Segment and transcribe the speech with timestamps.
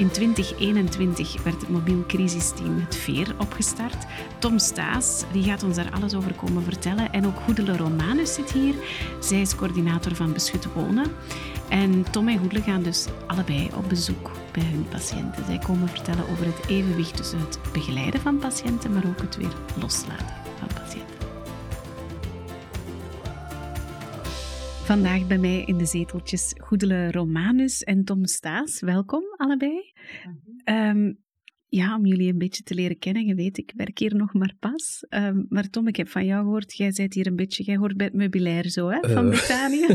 [0.00, 4.06] In 2021 werd het mobiel crisisteam Het Veer opgestart.
[4.38, 7.12] Tom Staes die gaat ons daar alles over komen vertellen.
[7.12, 8.74] En ook Goedele Romanus zit hier.
[9.20, 11.12] Zij is coördinator van Beschut Wonen.
[11.68, 15.44] En Tom en Goedele gaan dus allebei op bezoek bij hun patiënten.
[15.44, 19.54] Zij komen vertellen over het evenwicht tussen het begeleiden van patiënten, maar ook het weer
[19.80, 21.20] loslaten van patiënten.
[24.90, 28.80] Vandaag bij mij in de zeteltjes Goedele Romanus en Tom Staes.
[28.80, 29.89] Welkom allebei.
[30.64, 31.18] Um,
[31.70, 33.26] ja, om jullie een beetje te leren kennen.
[33.26, 35.06] Je weet, ik werk hier nog maar pas.
[35.08, 37.96] Um, maar Tom, ik heb van jou gehoord, jij bent hier een beetje, jij hoort
[37.96, 39.30] bij het meubilair zo, hè, van uh.
[39.30, 39.86] Brittannië.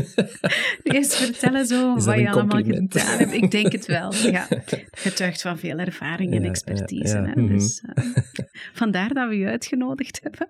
[0.82, 3.32] Eerst vertellen zo wat je allemaal gedaan hebt.
[3.32, 4.46] Ik denk het wel, ja.
[4.90, 7.16] Getuigt van veel ervaring en expertise.
[7.16, 7.40] Ja, ja, Hè?
[7.40, 7.58] Mm -hmm.
[7.58, 8.14] Dus uh,
[8.82, 10.48] vandaar dat we je uitgenodigd hebben.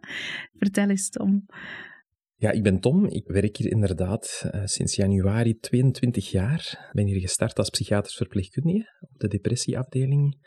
[0.59, 1.47] Vertel eens, Tom.
[2.39, 3.07] Ja, ik ben Tom.
[3.07, 6.87] Ik werk hier inderdaad uh, sinds januari 22 jaar.
[6.89, 10.39] Ik ben hier gestart als psychiatrisch verpleegkundige op de depressieafdeling.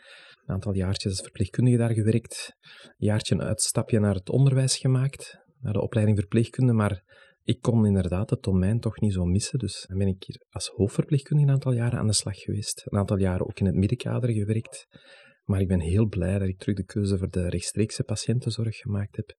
[0.44, 2.56] Een aantal jaartjes als verpleegkundige daar gewerkt.
[2.84, 6.72] Een jaartje een uitstapje naar het onderwijs gemaakt, naar de opleiding verpleegkunde.
[6.72, 7.02] Maar
[7.42, 9.58] ik kon inderdaad het domein toch niet zo missen.
[9.58, 12.82] Dus dan ben ik hier als hoofdverpleegkundige een aantal jaren aan de slag geweest.
[12.86, 14.86] Een aantal jaren ook in het middenkader gewerkt.
[15.44, 19.16] Maar ik ben heel blij dat ik terug de keuze voor de rechtstreekse patiëntenzorg gemaakt
[19.16, 19.34] heb.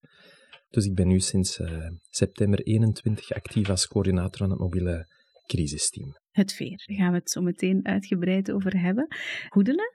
[0.71, 5.07] Dus ik ben nu sinds uh, september 21 actief als coördinator van het mobiele
[5.45, 6.15] crisisteam.
[6.31, 9.07] Het veer, daar gaan we het zo meteen uitgebreid over hebben.
[9.49, 9.93] Goedele,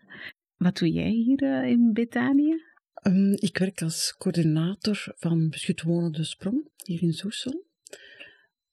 [0.57, 2.55] wat doe jij hier uh, in Betanië?
[3.03, 7.65] Um, ik werk als coördinator van Beschut Wonen de Sprong, hier in Soersel.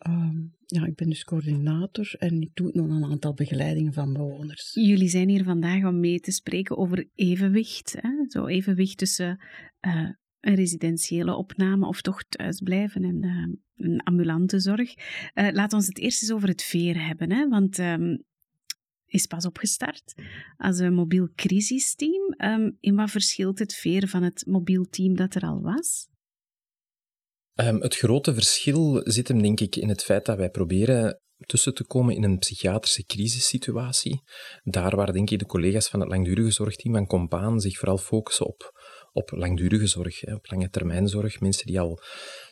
[0.07, 4.71] Um, ja, ik ben dus coördinator en ik doe nog een aantal begeleidingen van bewoners.
[4.73, 7.95] Jullie zijn hier vandaag om mee te spreken over evenwicht.
[7.99, 8.09] Hè?
[8.27, 9.43] Zo evenwicht tussen
[9.81, 10.09] uh,
[10.43, 14.93] een residentiële opname of toch thuisblijven en uh, een ambulante zorg.
[15.33, 17.47] Uh, laat ons het eerst eens over het veer hebben, hè?
[17.47, 18.23] want um,
[19.05, 20.13] is pas opgestart
[20.57, 22.35] als een mobiel crisisteam.
[22.37, 26.07] Um, in wat verschilt het veer van het mobiel team dat er al was?
[27.55, 31.73] Um, het grote verschil zit hem denk ik in het feit dat wij proberen tussen
[31.73, 34.21] te komen in een psychiatrische crisissituatie.
[34.63, 38.45] Daar waar denk ik de collega's van het langdurige zorgteam van Compaan zich vooral focussen
[38.45, 38.72] op
[39.13, 41.39] op langdurige zorg, op lange termijnzorg.
[41.39, 41.99] Mensen die al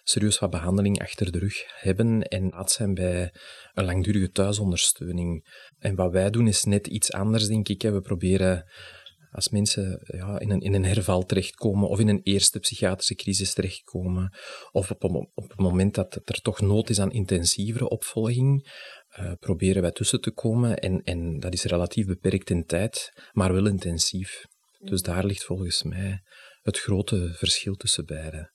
[0.04, 3.34] serieus wat behandeling achter de rug hebben en laat zijn bij
[3.74, 5.46] een langdurige thuisondersteuning.
[5.78, 7.82] En wat wij doen is net iets anders, denk ik.
[7.82, 8.72] We proberen
[9.32, 13.54] als mensen ja, in, een, in een herval terechtkomen of in een eerste psychiatrische crisis
[13.54, 14.38] terechtkomen,
[14.72, 18.70] of op op een moment dat er toch nood is aan intensievere opvolging,
[19.20, 20.78] uh, proberen wij tussen te komen.
[20.78, 24.46] En, en dat is relatief beperkt in tijd, maar wel intensief.
[24.80, 26.22] Dus daar ligt volgens mij
[26.62, 28.52] het grote verschil tussen beide.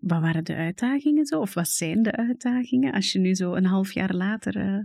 [0.00, 1.40] Wat waren de uitdagingen zo?
[1.40, 4.84] Of wat zijn de uitdagingen als je nu zo een half jaar later uh,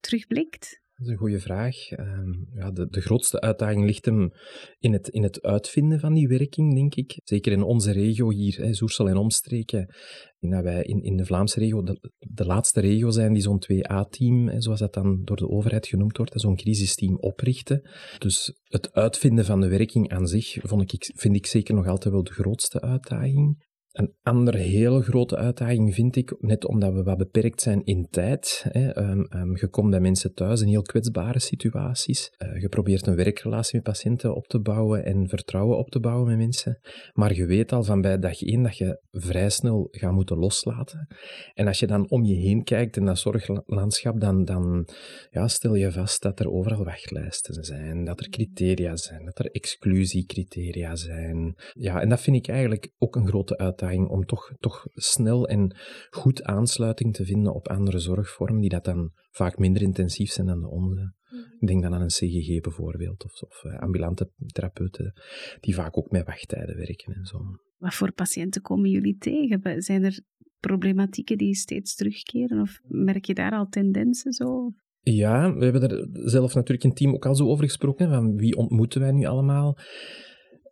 [0.00, 0.82] terugblikt?
[0.96, 1.90] Dat is een goede vraag.
[1.90, 4.32] Ehm, ja, de, de, grootste uitdaging ligt hem
[4.78, 7.20] in het, in het uitvinden van die werking, denk ik.
[7.24, 9.94] Zeker in onze regio hier, hè, en omstreken.
[10.38, 14.60] Dat wij in, in de Vlaamse regio de, de laatste regio zijn die zo'n 2A-team,
[14.60, 17.90] zoals dat dan door de overheid genoemd wordt, zo'n crisisteam oprichten.
[18.18, 22.14] Dus het uitvinden van de werking aan zich vond ik, vind ik zeker nog altijd
[22.14, 23.72] wel de grootste uitdaging.
[23.94, 28.64] Een andere hele grote uitdaging vind ik, net omdat we wat beperkt zijn in tijd.
[28.68, 32.32] Hè, um, um, je komt bij mensen thuis in heel kwetsbare situaties.
[32.38, 36.26] Uh, je probeert een werkrelatie met patiënten op te bouwen en vertrouwen op te bouwen
[36.26, 36.78] met mensen.
[37.12, 41.06] Maar je weet al van bij dag één dat je vrij snel gaat moeten loslaten.
[41.52, 44.88] En als je dan om je heen kijkt in dat zorglandschap, dan, dan
[45.30, 49.50] ja, stel je vast dat er overal wachtlijsten zijn, dat er criteria zijn, dat er
[49.50, 51.54] exclusiecriteria zijn.
[51.72, 55.76] Ja, en dat vind ik eigenlijk ook een grote uitdaging om toch, toch snel en
[56.10, 60.60] goed aansluiting te vinden op andere zorgvormen, die dat dan vaak minder intensief zijn dan
[60.60, 61.14] de onze.
[61.30, 61.42] Mhm.
[61.60, 65.12] Ik denk dan aan een CGG bijvoorbeeld, of, of uh, ambulante therapeuten,
[65.60, 67.38] die vaak ook met wachttijden werken en zo.
[67.78, 69.82] Wat voor patiënten komen jullie tegen?
[69.82, 70.20] Zijn er
[70.60, 74.72] problematieken die steeds terugkeren, of merk je daar al tendensen zo?
[75.00, 78.56] Ja, we hebben er zelf natuurlijk in team ook al zo over gesproken, van wie
[78.56, 79.78] ontmoeten wij nu allemaal.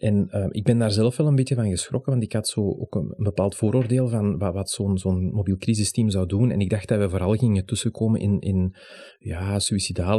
[0.02, 2.60] En uh, ik ben daar zelf wel een beetje van geschrokken, want ik had zo
[2.60, 6.50] ook een, bepaald vooroordeel van wat, wat zo'n mobiel crisisteam zou doen.
[6.50, 8.74] En ik dacht dat we vooral gingen tussenkomen in, in
[9.18, 9.58] ja,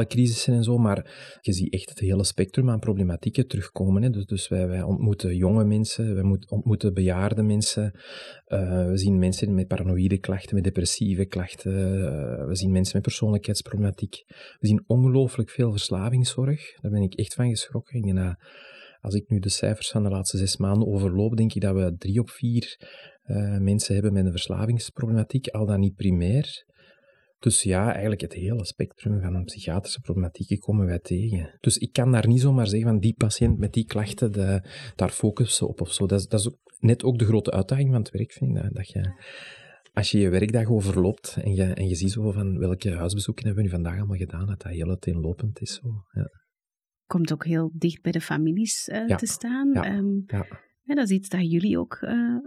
[0.08, 4.04] crisissen en zo, maar je ziet echt het hele spectrum aan problematieken terugkomen.
[4.04, 4.10] Hè.
[4.10, 8.00] Dus, dus wij, wij ontmoeten jonge mensen, wij ontmoeten bejaarde mensen,
[8.48, 13.04] uh, we zien mensen met paranoïde klachten, met depressieve klachten, uh, we zien mensen met
[13.04, 14.24] persoonlijkheidsproblematiek.
[14.60, 17.96] We zien ongelooflijk veel verslavingszorg, daar ben ik echt van geschrokken.
[17.96, 18.18] Ik denk
[19.04, 21.96] als ik nu de cijfers van de laatste zes maanden overloop, denk ik dat we
[21.98, 22.78] drie op vier
[23.26, 26.66] uh, mensen hebben met een verslavingsproblematiek, al dan niet primair.
[27.40, 31.58] Dus ja, eigenlijk het hele spectrum van psychiatrische problematieken komen wij tegen.
[31.60, 34.64] Dus ik kan daar niet zomaar zeggen van die patiënt met die klachten, de,
[34.96, 36.06] daar focussen op of zo.
[36.06, 38.64] Dat is, dat is ook, net ook de grote uitdaging van het werk, vind ik.
[38.64, 39.24] Dat, dat je,
[39.94, 43.64] als je je werkdag overloopt en je, en je ziet zo van welke huisbezoeken hebben
[43.64, 45.74] we nu vandaag allemaal gedaan, dat dat heel uiteenlopend is.
[45.74, 45.90] Zo.
[46.12, 46.42] Ja.
[47.06, 49.16] Komt ook heel dicht bij de families uh, Ja.
[49.16, 49.72] te staan.
[49.74, 49.84] Ja.
[49.86, 50.48] Ehm, Ja.
[50.84, 52.38] ja, dat is iets dat jullie ook eh,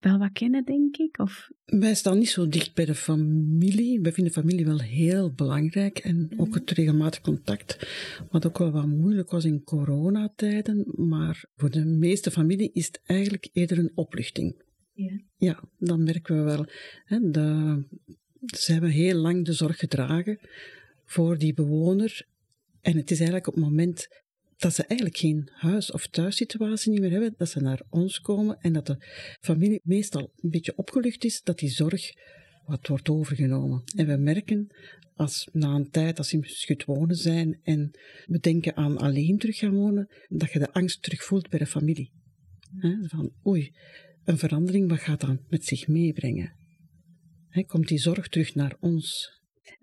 [0.00, 1.18] wel wat kennen, denk ik.
[1.18, 4.00] Of, Wij staan niet zo dicht bij de familie.
[4.00, 7.88] Wij vinden familie wel heel belangrijk en ook het regelmatig contact.
[8.30, 10.86] Wat ook wel wat moeilijk was in coronatijden.
[11.08, 14.62] Maar voor de meeste familie is het eigenlijk eerder een opluchting.
[14.92, 15.20] Ja.
[15.36, 16.66] Ja, dan merken we wel.
[17.04, 17.82] Hè, de,
[18.46, 20.38] ze hebben heel lang de zorg gedragen
[21.04, 22.26] voor die bewoner.
[22.84, 24.08] En het is eigenlijk op het moment
[24.56, 28.72] dat ze eigenlijk geen huis- of thuissituatie meer hebben, dat ze naar ons komen en
[28.72, 28.96] dat de
[29.40, 32.12] familie meestal een beetje opgelucht is dat die zorg
[32.64, 33.82] wat wordt overgenomen.
[33.96, 34.74] En we merken
[35.14, 37.90] als na een tijd, als ze beschut wonen zijn en
[38.26, 41.66] we denken aan alleen terug gaan wonen, dat je de angst terug voelt bij de
[41.66, 42.10] familie.
[43.02, 43.72] Van oei,
[44.24, 46.52] een verandering, wat gaat dat met zich meebrengen?
[47.66, 49.32] Komt die zorg terug naar ons?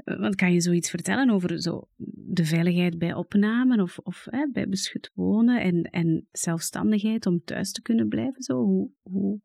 [0.04, 1.88] Want kan je zoiets vertellen over zo
[2.34, 7.72] de veiligheid bij opnamen of, of hè, bij beschut wonen en, en zelfstandigheid om thuis
[7.72, 8.44] te kunnen blijven?
[8.44, 8.54] Zo?
[8.54, 9.40] Hoe, hoe...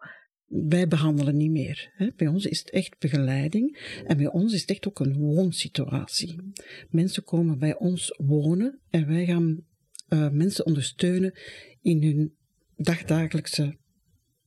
[0.47, 1.93] Wij behandelen niet meer.
[1.95, 2.11] Hè.
[2.17, 6.53] Bij ons is het echt begeleiding en bij ons is het echt ook een woonsituatie.
[6.89, 9.65] Mensen komen bij ons wonen en wij gaan
[10.09, 11.39] eh, mensen ondersteunen
[11.81, 12.35] in hun
[12.77, 13.79] dagdagelijkse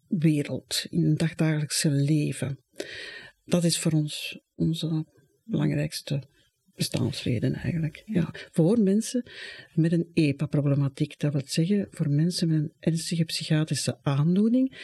[0.07, 2.59] wereld, in hun dagdagelijkse leven.
[3.45, 5.06] Dat is voor ons onze
[5.50, 6.24] belangrijkste
[6.80, 8.04] bestaansreden eigenlijk.
[8.06, 9.24] Ja, voor mensen
[9.74, 14.78] met een EPA-problematiek, dat wil zeggen voor mensen met een ernstige psychiatrische aandoening,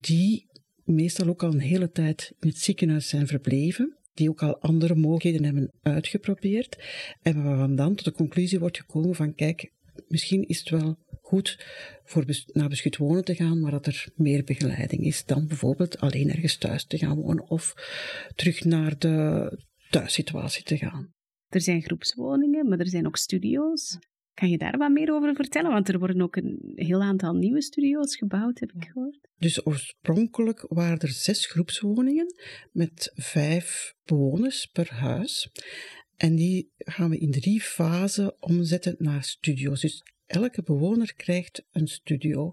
[0.00, 0.46] die
[0.84, 4.94] meestal ook al een hele tijd in het ziekenhuis zijn verbleven, die ook al andere
[4.94, 6.78] mogelijkheden hebben uitgeprobeerd,
[7.22, 9.72] en waarvan dan tot de conclusie wordt gekomen van kijk,
[10.08, 11.64] misschien is het wel goed
[12.04, 15.98] voor bes- naar beschut wonen te gaan, maar dat er meer begeleiding is dan bijvoorbeeld
[15.98, 17.74] alleen ergens thuis te gaan wonen of
[18.34, 19.58] terug naar de
[19.94, 21.12] thuissituatie te gaan.
[21.48, 23.98] Er zijn groepswoningen, maar er zijn ook studio's.
[24.34, 25.70] Kan je daar wat meer over vertellen?
[25.70, 29.28] Want er worden ook een heel aantal nieuwe studio's gebouwd, heb ik gehoord.
[29.38, 32.34] Dus oorspronkelijk waren er zes groepswoningen
[32.72, 35.50] met vijf bewoners per huis.
[36.16, 39.80] En die gaan we in drie fasen omzetten naar studio's.
[39.80, 42.52] Dus elke bewoner krijgt een studio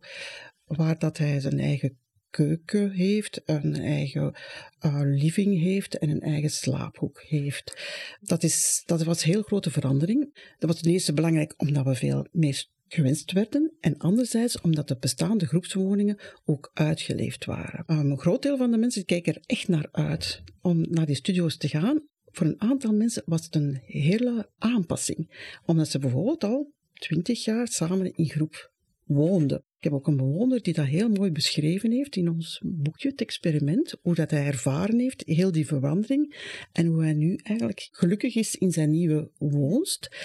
[0.66, 1.98] waar dat hij zijn eigen
[2.32, 4.36] keuken heeft, een eigen
[4.80, 7.78] eh, living heeft en een eigen slaaphoek heeft.
[8.22, 10.34] Dat, is, dat was een heel grote verandering.
[10.60, 14.98] Dat was ten eerste belangrijk omdat we veel meer gewenst werden en anderzijds omdat de
[14.98, 17.84] bestaande groepswoningen ook uitgeleefd waren.
[17.88, 21.16] Um, een groot deel van de mensen kijken er echt naar uit om naar die
[21.16, 22.08] studio's te gaan.
[22.32, 27.68] Voor een aantal mensen was het een hele aanpassing, omdat ze bijvoorbeeld al twintig jaar
[27.68, 28.72] samen in groep
[29.06, 29.64] woonden.
[29.82, 33.22] Ik heb ook een bewoner die dat heel mooi beschreven heeft in ons boekje, het
[33.22, 36.36] experiment, hoe dat hij ervaren heeft, heel die verandering,
[36.72, 40.16] en hoe hij nu eigenlijk gelukkig is in zijn nieuwe woonst.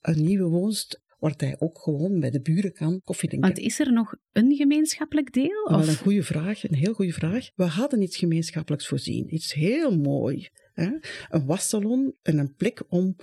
[0.00, 3.52] Een nieuwe woonst waar hij ook gewoon bij de buren kan koffie drinken.
[3.52, 5.68] Want is er nog een gemeenschappelijk deel?
[5.68, 5.88] Wel Of?
[5.88, 7.50] een goede vraag, een heel goede vraag.
[7.54, 9.34] We hadden iets gemeenschappelijks voorzien.
[9.34, 10.48] Iets heel mooi.
[10.72, 10.90] Hè?
[11.28, 13.16] Een wassalon en een plek om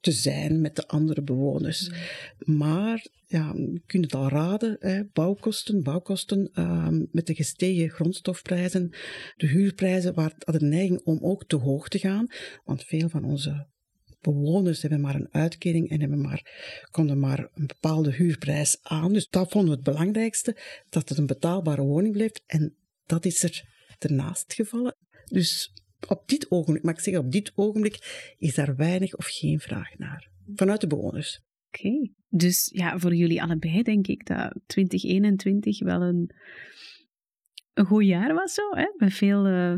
[0.00, 1.90] te zijn met de andere bewoners.
[2.38, 5.04] Maar, ja, je kunt het al raden, hè?
[5.04, 8.90] bouwkosten, bouwkosten ehm, met de gestegen grondstofprijzen,
[9.36, 12.26] de huurprijzen waar hadden de neiging om ook te hoog te gaan.
[12.64, 13.68] Want veel van onze
[14.20, 16.50] bewoners hebben maar een uitkering en hebben maar,
[16.90, 19.12] konden maar een bepaalde huurprijs aan.
[19.12, 20.56] Dus dat vonden we het belangrijkste,
[20.88, 22.42] dat het een betaalbare woning blijft.
[22.46, 22.76] En
[23.06, 23.64] dat is er
[23.98, 24.96] ernaast gevallen.
[25.24, 25.72] Dus
[26.08, 29.98] op dit ogenblik, maar ik zeg op dit ogenblik, is daar weinig of geen vraag
[29.98, 30.30] naar.
[30.54, 31.40] Vanuit de bewoners.
[31.66, 32.10] Oké.
[32.28, 36.34] Dus ja, voor jullie allebei denk ik dat 2021 wel een,
[37.72, 38.92] een goed jaar was zo, hè?
[38.96, 39.74] met veel eh,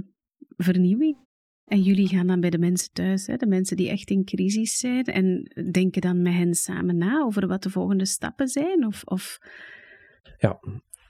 [0.57, 1.17] vernieuwing.
[1.65, 3.37] En jullie gaan dan bij de mensen thuis, hè?
[3.37, 7.47] de mensen die echt in crisis zijn, en denken dan met hen samen na over
[7.47, 8.87] wat de volgende stappen zijn?
[8.87, 9.39] Of, of...
[10.39, 10.61] Ja,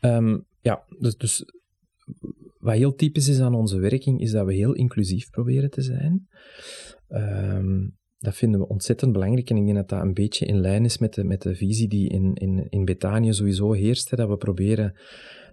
[0.01, 1.45] ehm, ja dus, dus
[2.63, 6.29] wat heel typisch is aan onze werking, is dat we heel inclusief proberen te zijn.
[7.09, 7.89] Ehm,
[8.19, 10.99] dat vinden we ontzettend belangrijk en ik denk dat dat een beetje in lijn is
[10.99, 14.95] met de, met de visie die in, in, in Betanië sowieso heerst, dat we proberen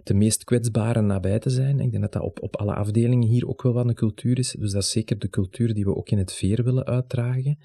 [0.02, 1.80] de meest kwetsbaren nabij te zijn.
[1.80, 4.56] Ik denk dat dat op, op alle afdelingen hier ook wel wat een cultuur is.
[4.58, 7.58] Dus dat is zeker de cultuur die we ook in het veer willen uitdragen.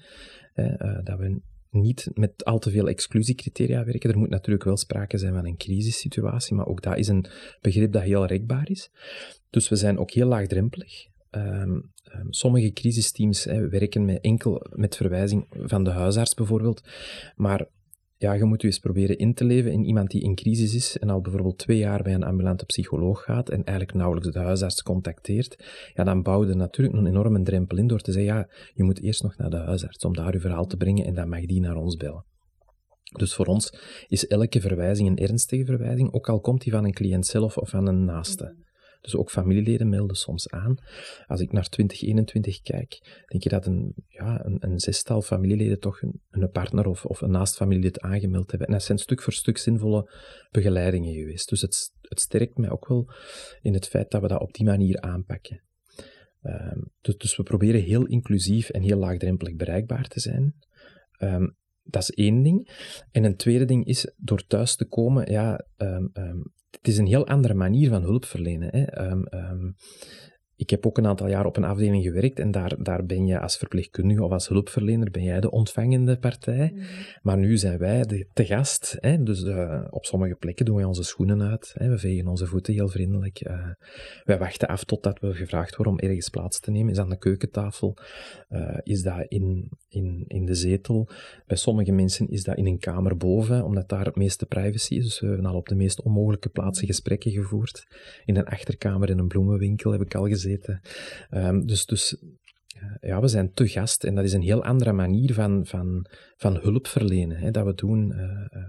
[0.52, 1.40] Eh, dat we
[1.80, 4.10] niet met al te veel exclusiecriteria werken.
[4.10, 7.26] Er moet natuurlijk wel sprake zijn van een crisissituatie, maar ook dat is een
[7.60, 8.90] begrip dat heel rekbaar is.
[9.50, 11.06] Dus we zijn ook heel laagdrempelig.
[11.30, 16.82] ehm, ehm, sommige crisisteams hè, werken met enkel met verwijzing van de huisarts bijvoorbeeld.
[17.36, 17.66] Maar
[18.18, 20.98] ja, je moet je eens proberen in te leven in iemand die in crisis is
[20.98, 24.82] en al bijvoorbeeld twee jaar bij een ambulante psycholoog gaat en eigenlijk nauwelijks de huisarts
[24.82, 28.84] contacteert, ja, dan bouw je natuurlijk een enorme drempel in door te zeggen, ja, je
[28.84, 31.46] moet eerst nog naar de huisarts om daar je verhaal te brengen en dan mag
[31.46, 32.24] die naar ons bellen.
[33.16, 33.72] Dus voor ons
[34.06, 37.68] is elke verwijzing een ernstige verwijzing, ook al komt die van een cliënt zelf of
[37.68, 38.65] van een naaste.
[39.06, 40.76] Dus ook familieleden melden soms aan.
[41.26, 46.02] Als ik naar 2021 kijk, denk je dat een, ja, een, een zestal familieleden toch
[46.02, 48.68] een, een partner of, of een naast familielid aangemeld hebben.
[48.68, 50.10] En dat zijn stuk voor stuk zinvolle
[50.50, 51.48] begeleidingen geweest.
[51.48, 53.10] Dus het, het sterkt mij ook wel
[53.60, 55.64] in het feit dat we dat op die manier aanpakken.
[56.42, 60.54] Um, dus, dus, we proberen heel inclusief en heel laagdrempelig bereikbaar te zijn.
[61.18, 62.68] Um, dat is één ding.
[63.10, 67.06] En een tweede ding is, door thuis te komen, ja, um, um, het is een
[67.06, 68.68] heel andere manier van hulp verlenen.
[68.72, 69.10] Hè.
[69.10, 69.76] Um,
[70.56, 73.40] ik heb ook een aantal jaar op een afdeling gewerkt en daar, daar ben je
[73.40, 76.70] als verpleegkundige of als hulpverlener ben jij de ontvangende partij.
[76.74, 76.82] Mm.
[77.22, 78.96] Maar nu zijn wij de, te gast.
[79.00, 79.22] Hè?
[79.22, 81.74] Dus uh, op sommige plekken doen wij onze schoenen uit.
[81.78, 81.88] Hè?
[81.88, 83.48] We vegen onze voeten heel vriendelijk.
[83.48, 83.68] Uh,
[84.24, 86.92] wij wachten af totdat we gevraagd worden om ergens plaats te nemen.
[86.92, 87.96] Is aan de keukentafel?
[88.50, 91.08] Uh, is dat in, in, in de zetel?
[91.46, 95.04] Bij sommige mensen is dat in een kamer boven, omdat daar het meeste privacy is.
[95.04, 97.86] Dus we hebben al op de meest onmogelijke plaatsen gesprekken gevoerd.
[98.24, 100.28] In een achterkamer in een bloemenwinkel heb ik al
[101.30, 102.16] Um, dus, dus
[103.00, 106.56] ja, we zijn te gast en dat is een heel andere manier van, van, van
[106.56, 108.12] hulp verlenen hè, dat we doen.
[108.16, 108.62] Uh,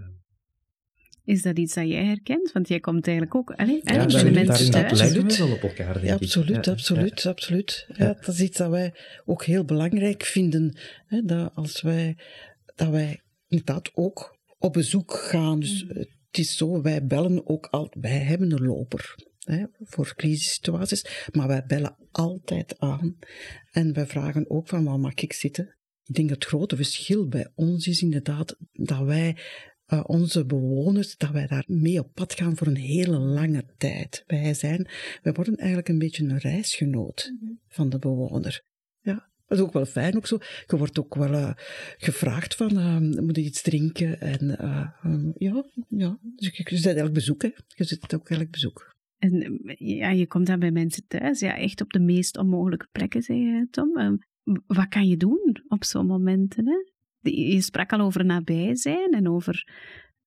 [1.24, 2.52] is dat iets dat jij herkent?
[2.52, 4.98] Want jij komt eigenlijk ook allee, ja, de mensen thuis.
[4.98, 6.66] lijken we wel op elkaar, denk ja, absoluut, ik.
[6.66, 7.30] absoluut, ja.
[7.30, 7.86] absoluut.
[7.96, 8.94] Ja, Dat is iets dat wij
[9.24, 10.78] ook heel belangrijk vinden.
[11.06, 12.18] Hè, dat als wij,
[12.74, 15.60] dat wij inderdaad ook op bezoek gaan.
[15.60, 15.96] Dus mm.
[15.96, 19.14] het is zo, wij bellen ook al, wij hebben een loper
[19.56, 21.28] hè, voor crisissituaties.
[21.32, 23.18] Maar wij bellen altijd aan.
[23.70, 25.76] En wij vragen ook van, waar mag ik zitten?
[26.04, 29.36] Ik denk dat het grote verschil bij ons is inderdaad dat wij
[29.88, 34.24] uh, onze bewoners, dat wij daar mee op pad gaan voor een hele lange tijd.
[34.26, 34.88] Wij zijn,
[35.22, 37.52] wij worden eigenlijk een beetje een reisgenoot mhm.
[37.68, 38.62] van de bewoner.
[39.00, 40.38] Ja, dat is ook wel fijn ook zo.
[40.66, 41.52] Je wordt ook wel uh,
[41.96, 44.20] gevraagd van, uh, moet je iets drinken?
[44.20, 44.66] En
[45.04, 47.50] um, ja, ja, dus je, je zit eigenlijk bezoek, hè.
[47.66, 48.96] Je zit ook eigenlijk bezoek.
[49.18, 53.22] En ja, je komt dan bij mensen thuis, ja, echt op de meest onmogelijke plekken,
[53.22, 53.96] zeg je, Tom.
[53.96, 54.16] Ehm,
[54.66, 56.66] wat kan je doen op zo'n momenten?
[56.66, 56.76] Hè?
[57.30, 59.66] Je sprak al over nabij zijn en over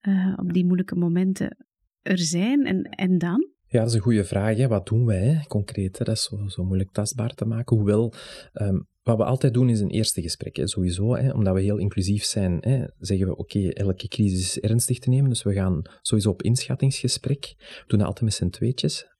[0.01, 1.57] uh, op die moeilijke momenten
[2.01, 2.65] er zijn.
[2.65, 3.49] En, en dan?
[3.67, 4.57] Ja, dat is een goede vraag.
[4.57, 4.67] Hè.
[4.67, 5.97] Wat doen wij concreet?
[5.97, 6.05] Hè?
[6.05, 7.75] Dat is zo, zo, moeilijk tastbaar te maken.
[7.75, 8.13] Hoewel,
[8.53, 11.15] um, wat we altijd doen is een eerste gesprek, sowieso.
[11.15, 15.09] Hè, omdat we heel inclusief zijn, hè, zeggen we, oké, elke crisis is ernstig te
[15.09, 17.55] nemen, dus we gaan sowieso op inschattingsgesprek.
[17.57, 19.10] We doen dat altijd met z'n tweetjes.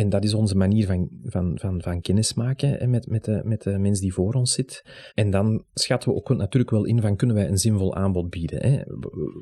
[0.00, 3.40] En dat is onze manier van, van, van, van kennis maken hè, met, met, de,
[3.44, 4.84] met de mens die voor ons zit.
[5.14, 8.62] En dan schatten we ook natuurlijk wel in van kunnen wij een zinvol aanbod bieden.
[8.62, 8.82] Hè?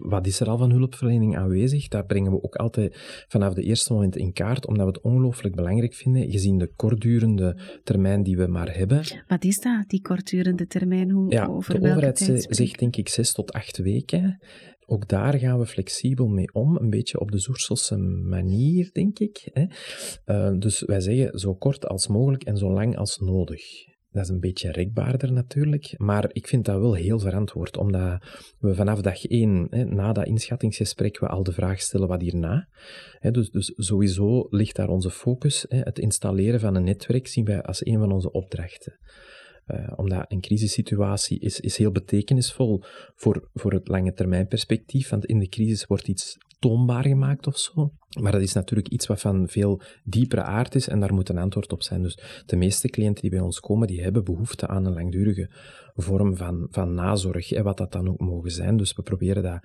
[0.09, 1.88] Wat is er al van hulpverlening aanwezig?
[1.88, 2.97] Dat brengen we ook altijd
[3.29, 7.59] vanaf de eerste moment in kaart, omdat we het ongelooflijk belangrijk vinden, gezien de kortdurende
[7.85, 9.03] termijn die we maar hebben.
[9.27, 11.11] Wat is dat, die kortdurende termijn?
[11.11, 14.38] Hoe, ja, over de overheid zegt denk ik zes tot acht weken.
[14.90, 19.50] Ook daar gaan we flexibel mee om, een beetje op de Zoerselse manier, denk ik.
[19.52, 19.64] Hè.
[20.26, 23.62] Uh, dus wij zeggen zo kort als mogelijk en zo lang als nodig.
[24.11, 28.25] Dat is een beetje rekbaarder natuurlijk, maar ik vind dat wel heel verantwoord, omdat
[28.59, 32.68] we vanaf dag één, hè, na dat inschattingsgesprek, we al de vraag stellen wat hierna.
[33.18, 35.64] Hè, dus, dus sowieso ligt daar onze focus.
[35.68, 38.99] Hè, het installeren van een netwerk zien wij als een van onze opdrachten.
[39.70, 42.82] Uh, omdat een crisissituatie is, is heel betekenisvol
[43.14, 47.58] voor, voor het lange termijn perspectief, want in de crisis wordt iets toonbaar gemaakt of
[47.58, 47.92] zo.
[48.20, 51.38] Maar dat is natuurlijk iets wat van veel diepere aard is en daar moet een
[51.38, 52.02] antwoord op zijn.
[52.02, 55.50] Dus de meeste cliënten die bij ons komen, die hebben behoefte aan een langdurige
[55.94, 58.76] vorm van, van nazorg, hè, wat dat dan ook mogen zijn.
[58.76, 59.60] Dus we proberen dat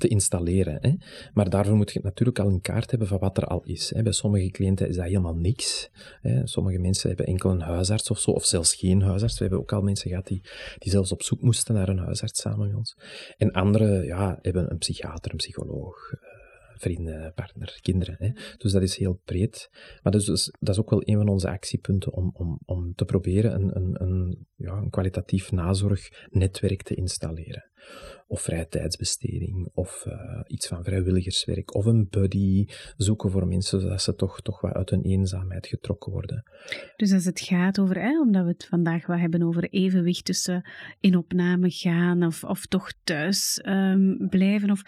[0.00, 0.78] te installeren.
[0.80, 0.92] Hè.
[1.32, 3.94] Maar daarvoor moet je natuurlijk al een kaart hebben van wat er al is.
[3.94, 4.02] Hè.
[4.02, 5.90] Bij sommige cliënten is dat helemaal niks.
[6.20, 6.46] Hè.
[6.46, 9.34] Sommige mensen hebben enkel een huisarts of zo, of zelfs geen huisarts.
[9.34, 10.42] We hebben ook al mensen gehad die,
[10.78, 12.96] die zelfs op zoek moesten naar een huisarts samen met ons.
[13.36, 16.18] En anderen ja, hebben een psychiater, een psycholoog, eh,
[16.80, 18.16] vrienden, partner, kinderen.
[18.18, 18.30] Hè.
[18.56, 19.70] Dus dat is heel breed.
[20.02, 23.04] Maar is, dus, dat is ook wel een van onze actiepunten om, om, om te
[23.04, 27.70] proberen een, een, een, ja, een kwalitatief nazorgnetwerk te installeren.
[28.30, 34.02] Of vrije tijdsbesteding, of uh, iets van vrijwilligerswerk, of een buddy zoeken voor mensen, zodat
[34.02, 36.42] ze toch, toch wat uit hun eenzaamheid getrokken worden.
[36.96, 40.68] Dus als het gaat over, hè, omdat we het vandaag wat hebben over evenwicht tussen
[41.00, 44.82] in opname gaan of, of toch thuis um, blijven, of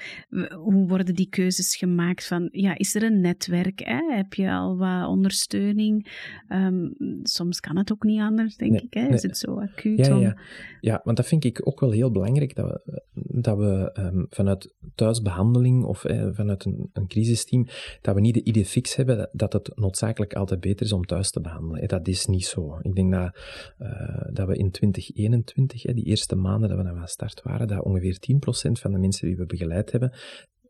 [0.54, 4.14] hoe worden die keuzes gemaakt van, ja, is er een netwerk, hè?
[4.14, 6.10] heb je al wat ondersteuning?
[6.48, 9.08] Um, soms kan het ook niet anders, denk ik, hè?
[9.08, 10.06] is het zo acuut?
[10.06, 10.36] Ja, ja.
[10.80, 13.02] ja, want dat vind ik ook wel heel belangrijk, dat we,
[13.34, 17.66] dat we um, vanuit thuisbehandeling of eh, vanuit een, een crisisteam,
[18.00, 21.30] dat we niet de idee fix hebben dat het noodzakelijk altijd beter is om thuis
[21.30, 21.88] te behandelen.
[21.88, 22.78] Dat is niet zo.
[22.82, 23.38] Ik denk dat,
[23.78, 28.18] uh, dat we in 2021, die eerste maanden dat we aan start waren, dat ongeveer
[28.18, 30.12] 10% van de mensen die we begeleid hebben,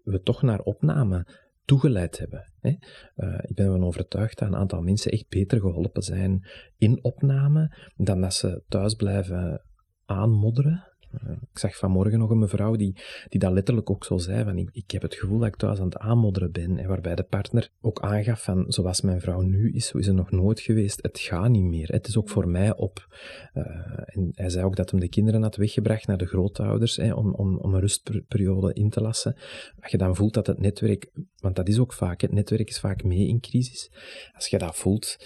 [0.03, 1.27] we toch naar opname
[1.65, 2.53] toegeleid hebben.
[2.61, 2.71] Hè.
[3.41, 8.21] Ik ben ervan overtuigd dat een aantal mensen echt beter geholpen zijn in opname dan
[8.21, 9.63] dat ze thuis blijven
[10.05, 10.92] aanmodderen eh,
[11.53, 12.97] ik zag vanmorgen nog een mevrouw die,
[13.29, 15.79] die dat letterlijk ook zo zei, van ik, ik heb het gevoel dat ik thuis
[15.79, 19.73] aan het aanmodderen ben, en waarbij de partner ook aangaf van, zoals mijn vrouw nu
[19.73, 22.49] is, zo is ze nog nooit geweest, het gaat niet meer, het is ook voor
[22.49, 23.07] mij op.
[23.55, 23.65] Uh,
[24.05, 27.35] en hij zei ook dat hem de kinderen had weggebracht naar de grootouders, hè, om,
[27.35, 29.37] om, om een rustperiode in te lassen.
[29.81, 32.81] Als je dan voelt dat het netwerk, want dat is ook vaak, het netwerk is
[32.81, 33.91] vaak mee in crisis,
[34.35, 35.17] als je dat voelt,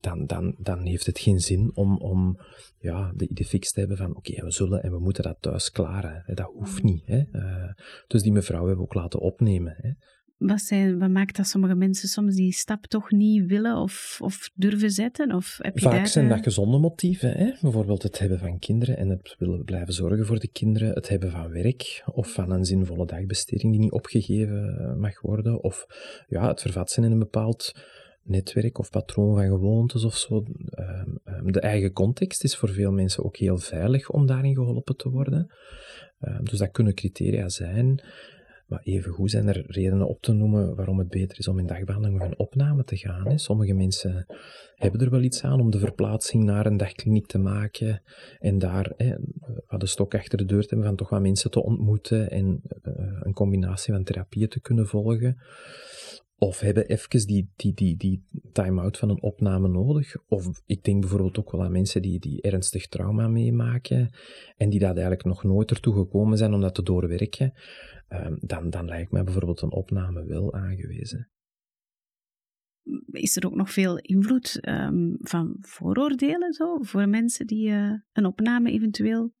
[0.00, 2.40] dan, dan, dan heeft het geen zin om, om
[2.78, 5.70] ja, de idee fix te hebben van oké, we zullen en we moeten dat thuis
[5.70, 6.22] klaren.
[6.34, 7.06] Dat hoeft niet.
[7.06, 7.22] Hè.
[7.32, 7.72] Uh,
[8.06, 9.74] dus die mevrouw hebben we ook laten opnemen.
[9.76, 9.90] Hè.
[10.36, 14.50] Wat, zijn, wat maakt dat sommige mensen soms die stap toch niet willen of, of
[14.54, 15.34] durven zetten?
[15.34, 16.44] Of heb je Vaak daar, zijn dat uh...
[16.44, 17.32] gezonde motieven.
[17.32, 17.52] Hè?
[17.60, 20.92] Bijvoorbeeld het hebben van kinderen en het willen blijven zorgen voor de kinderen.
[20.92, 25.62] Het hebben van werk of van een zinvolle dagbesteding die niet opgegeven mag worden.
[25.62, 25.86] Of
[26.28, 27.72] ja, het vervat zijn in een bepaald
[28.22, 30.44] netwerk of patroon van gewoontes of zo.
[30.70, 34.96] Ehm, ehm, de eigen context is voor veel mensen ook heel veilig om daarin geholpen
[34.96, 35.50] te worden.
[36.20, 38.02] Ehm, dus dat kunnen criteria zijn.
[38.70, 42.20] Maar evengoed zijn er redenen op te noemen waarom het beter is om in dagbehandeling
[42.20, 43.38] of in opname te gaan.
[43.38, 44.26] Sommige mensen
[44.74, 48.02] hebben er wel iets aan om de verplaatsing naar een dagkliniek te maken
[48.38, 49.14] en daar hè,
[49.66, 52.62] wat de stok achter de deur te hebben van toch wat mensen te ontmoeten en
[52.82, 55.38] uh, een combinatie van therapieën te kunnen volgen.
[56.42, 60.16] Of hebben even die, die, die, die time-out van een opname nodig.
[60.26, 64.10] Of ik denk bijvoorbeeld ook wel aan mensen die, die ernstig trauma meemaken
[64.56, 67.52] en die dat eigenlijk nog nooit ertoe gekomen zijn om dat te doorwerken.
[68.08, 71.30] Um, dan, dan lijkt mij bijvoorbeeld een opname wel aangewezen.
[73.10, 78.26] Is er ook nog veel invloed um, van vooroordelen zo, voor mensen die uh, een
[78.26, 79.34] opname eventueel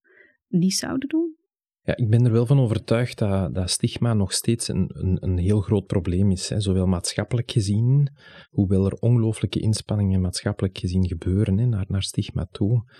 [0.48, 1.39] niet zouden doen?
[1.82, 5.38] Ja, ik ben er wel van overtuigd dat, dat stigma nog steeds een, een, een
[5.38, 6.48] heel groot probleem is.
[6.48, 6.60] Hè.
[6.60, 8.12] Zowel maatschappelijk gezien,
[8.50, 12.90] hoewel er ongelooflijke inspanningen maatschappelijk gezien gebeuren hè, naar, naar stigma toe.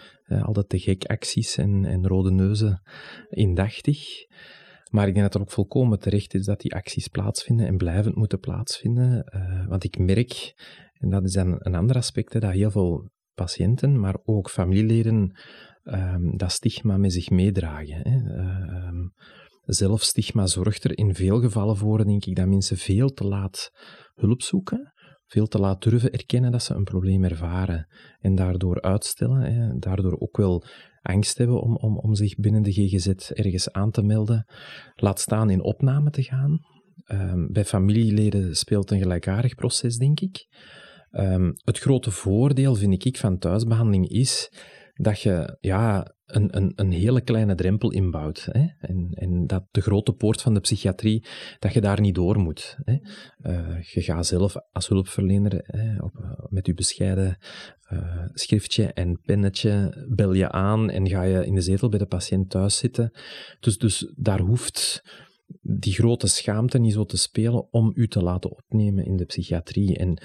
[0.43, 2.83] Altijd de gekacties en, en rode neuzen
[3.29, 3.99] indachtig.
[4.90, 8.14] Maar ik denk dat er ook volkomen terecht is dat die acties plaatsvinden en blijvend
[8.14, 9.33] moeten plaatsvinden.
[9.35, 10.55] Uh, want ik merk,
[10.93, 15.38] en dat is dan een ander aspect, dat heel veel patiënten, maar ook familieleden
[15.85, 18.01] um, dat stigma met zich meedragen.
[18.03, 18.43] Hè.
[18.43, 19.09] Uh,
[19.64, 23.71] zelfstigma zorgt er in veel gevallen voor, denk ik, dat mensen veel te laat
[24.14, 24.93] hulp zoeken,
[25.27, 27.87] veel te laat durven erkennen dat ze een probleem ervaren
[28.19, 30.64] en daardoor uitstellen, hè, daardoor ook wel
[31.03, 34.47] angst hebben om, om, om zich binnen de GGZ ergens aan te melden,
[34.95, 36.59] laat staan in opname te gaan.
[37.07, 40.47] Um, bij familieleden speelt een gelijkaardig proces, denk ik.
[41.12, 44.53] Um, het grote voordeel, vind ik, van thuisbehandeling is
[45.00, 48.48] dat je ja, een, een, een hele kleine drempel inbouwt.
[48.50, 48.66] Hè?
[48.78, 51.26] En, en dat de grote poort van de psychiatrie,
[51.58, 52.76] dat je daar niet door moet.
[52.84, 52.96] Hè?
[53.50, 57.38] Uh, je gaat zelf als hulpverlener hè, op, met je bescheiden
[57.92, 62.06] uh, schriftje en pennetje bel je aan en ga je in de zetel bij de
[62.06, 63.10] patiënt thuis zitten.
[63.60, 65.02] Dus, dus daar hoeft
[65.62, 69.96] die grote schaamte niet zo te spelen om u te laten opnemen in de psychiatrie.
[69.96, 70.22] En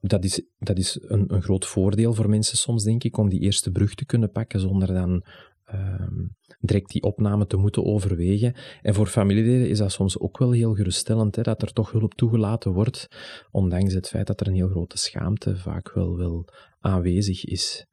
[0.00, 3.40] dat is, dat is een, een, groot voordeel voor mensen soms, denk ik, om die
[3.40, 5.24] eerste brug te kunnen pakken zonder dan
[5.72, 8.54] um, direct die opname te moeten overwegen.
[8.82, 12.14] En voor familieleden is dat soms ook wel heel geruststellend, hè, dat er toch hulp
[12.14, 13.06] toegelaten wordt,
[13.50, 17.86] ondanks het feit dat er een heel grote schaamte vaak wel, wel aanwezig is.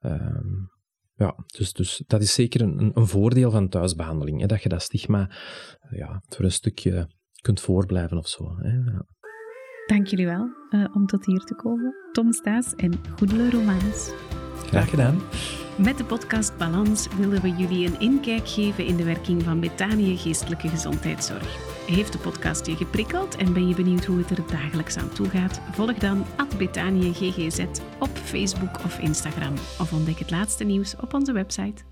[0.00, 0.70] Um,
[1.14, 4.82] ja, dus, dus dat is zeker een, een voordeel van thuisbehandeling, hè, dat je dat
[4.82, 5.30] stigma
[5.90, 7.08] ja, voor een stukje
[7.40, 8.56] kunt voorblijven of zo.
[8.56, 9.06] Hè, ja.
[9.86, 11.94] Dank jullie wel uh, om tot hier te komen.
[12.12, 14.10] Tom Staes en Goedele Romanus.
[14.56, 15.18] Graag gedaan.
[15.78, 20.16] Met de podcast Balans willen we jullie een inkijk geven in de werking van Betanië
[20.16, 21.70] Geestelijke Gezondheidszorg.
[21.86, 25.28] Heeft de podcast je geprikkeld en ben je benieuwd hoe het er dagelijks aan toe
[25.28, 25.60] gaat?
[25.70, 26.24] Volg dan
[26.58, 27.64] Betanië GGZ
[27.98, 31.91] op Facebook of Instagram of ontdek het laatste nieuws op onze website.